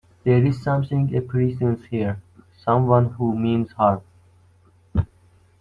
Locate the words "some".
2.65-2.87